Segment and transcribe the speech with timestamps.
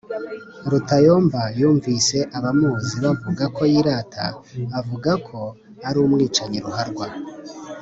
[0.69, 4.25] Rutayomba numvise abamuzi bavuga ko yirata
[4.79, 5.39] avuga ko
[5.87, 7.05] ari umwicanyi ruharwa,